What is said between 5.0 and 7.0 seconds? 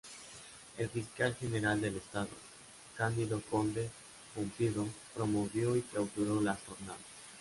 promovió y clausuró las jornadas.